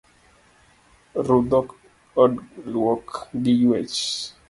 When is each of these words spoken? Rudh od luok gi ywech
Rudh 1.27 1.53
od 2.23 2.33
luok 2.71 3.07
gi 3.41 3.53
ywech 3.65 3.99